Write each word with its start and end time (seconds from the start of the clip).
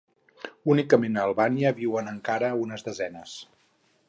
Únicament 0.75 1.19
a 1.19 1.27
Albània 1.29 1.75
viuen 1.83 2.11
encara 2.15 2.53
unes 2.67 2.89
desenes. 2.89 3.41